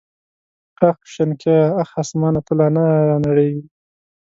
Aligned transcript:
اخ 0.87 0.97
شنکيه 1.13 1.59
اخ 1.81 1.89
اسمانه 2.03 2.41
ته 2.45 2.53
لا 2.59 2.67
نه 2.75 2.83
رانړېږې. 3.07 3.63